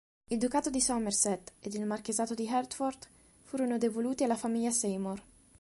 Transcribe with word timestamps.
Il 0.31 0.39
Ducato 0.39 0.71
di 0.71 0.81
Somerset 0.81 1.51
ed 1.59 1.75
il 1.75 1.85
Marchesato 1.85 2.33
di 2.33 2.47
Hertford, 2.47 3.05
furono 3.43 3.77
devoluti 3.77 4.23
alla 4.23 4.35
famiglia 4.35 4.71
Seymour. 4.71 5.21